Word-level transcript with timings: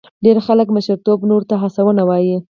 ډېر 0.25 0.37
خلک 0.47 0.67
مشرتوب 0.75 1.19
نورو 1.29 1.47
ته 1.49 1.55
هڅونه 1.61 2.03
وایي. 2.09 2.35